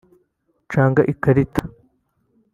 Canga 0.71 1.01
ikarita 1.13 1.61